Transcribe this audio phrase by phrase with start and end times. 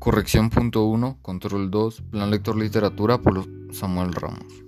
[0.00, 4.64] Corrección punto 1, control 2, plan lector literatura por Samuel Ramos.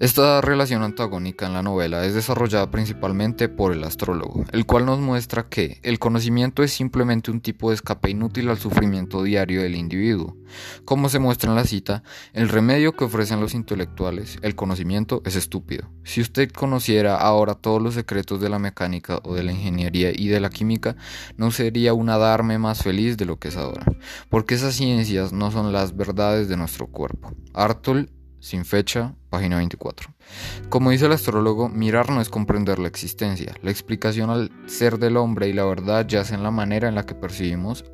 [0.00, 4.98] Esta relación antagónica en la novela es desarrollada principalmente por el astrólogo, el cual nos
[4.98, 9.74] muestra que el conocimiento es simplemente un tipo de escape inútil al sufrimiento diario del
[9.74, 10.38] individuo.
[10.86, 12.02] Como se muestra en la cita,
[12.32, 15.90] el remedio que ofrecen los intelectuales, el conocimiento, es estúpido.
[16.02, 20.28] Si usted conociera ahora todos los secretos de la mecánica o de la ingeniería y
[20.28, 20.96] de la química,
[21.36, 23.84] no sería un adarme más feliz de lo que es ahora,
[24.30, 27.34] porque esas ciencias no son las verdades de nuestro cuerpo.
[27.52, 28.08] Artol
[28.38, 30.12] sin fecha, página 24.
[30.68, 33.54] Como dice el astrólogo, mirar no es comprender la existencia.
[33.62, 37.06] La explicación al ser del hombre y la verdad yace en la manera en la
[37.06, 37.84] que percibimos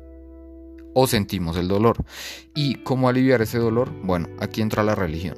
[0.93, 2.03] o sentimos el dolor.
[2.55, 3.91] ¿Y cómo aliviar ese dolor?
[4.03, 5.37] Bueno, aquí entra la religión.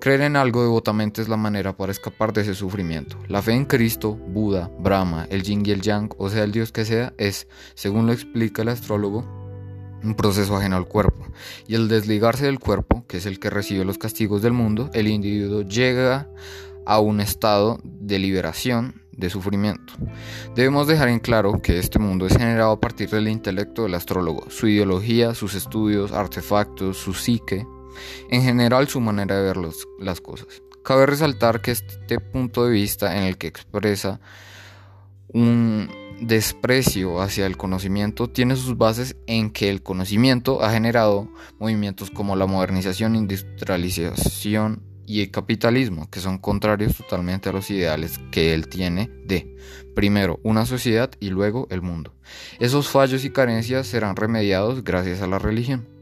[0.00, 3.18] Creer en algo devotamente es la manera para escapar de ese sufrimiento.
[3.28, 6.72] La fe en Cristo, Buda, Brahma, el Yin y el Yang, o sea, el Dios
[6.72, 9.24] que sea, es, según lo explica el astrólogo,
[10.02, 11.26] un proceso ajeno al cuerpo.
[11.66, 15.62] Y al desligarse del cuerpo, es el que recibe los castigos del mundo, el individuo
[15.62, 16.28] llega
[16.86, 19.94] a un estado de liberación de sufrimiento.
[20.54, 24.50] Debemos dejar en claro que este mundo es generado a partir del intelecto del astrólogo,
[24.50, 27.66] su ideología, sus estudios, artefactos, su psique,
[28.30, 29.56] en general su manera de ver
[30.00, 30.62] las cosas.
[30.82, 34.20] Cabe resaltar que este punto de vista en el que expresa
[35.28, 35.88] un
[36.20, 42.36] desprecio hacia el conocimiento tiene sus bases en que el conocimiento ha generado movimientos como
[42.36, 48.68] la modernización, industrialización y el capitalismo, que son contrarios totalmente a los ideales que él
[48.68, 49.56] tiene de,
[49.94, 52.14] primero, una sociedad y luego el mundo.
[52.58, 55.93] Esos fallos y carencias serán remediados gracias a la religión.